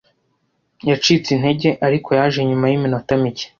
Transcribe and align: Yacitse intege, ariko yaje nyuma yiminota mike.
Yacitse 0.89 1.29
intege, 1.35 1.69
ariko 1.87 2.09
yaje 2.17 2.39
nyuma 2.49 2.65
yiminota 2.71 3.11
mike. 3.21 3.45